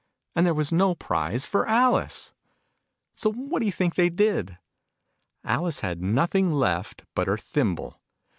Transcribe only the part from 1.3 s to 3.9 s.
for Alice! So what do you